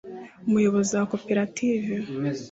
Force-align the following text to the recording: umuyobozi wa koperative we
umuyobozi 0.47 0.91
wa 0.99 1.05
koperative 1.11 1.91
we 2.21 2.29